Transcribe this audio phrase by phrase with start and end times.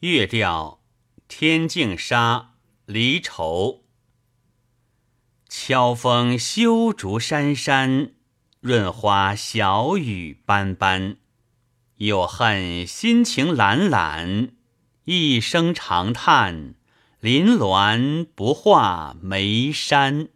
[0.00, 0.82] 月调
[1.26, 3.84] 天净沙离愁，
[5.48, 8.12] 秋风修竹山山，
[8.60, 11.16] 润花小雨斑斑，
[11.96, 14.50] 有恨心情懒懒，
[15.04, 16.74] 一声长叹，
[17.20, 20.28] 林峦不画眉山。